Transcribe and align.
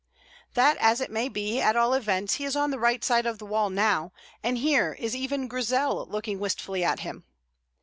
That 0.55 0.77
as 0.77 0.99
it 0.99 1.11
may 1.11 1.29
be, 1.29 1.61
at 1.61 1.75
all 1.75 1.93
events 1.93 2.33
he 2.41 2.43
is 2.43 2.55
on 2.55 2.71
the 2.71 2.79
right 2.79 3.03
side 3.03 3.27
of 3.27 3.37
the 3.37 3.45
wall 3.45 3.69
now, 3.69 4.13
and 4.41 4.57
here 4.57 4.93
is 4.93 5.15
even 5.15 5.47
Grizel 5.47 6.07
looking 6.07 6.39
wistfully 6.39 6.83
at 6.83 7.01
him. 7.01 7.23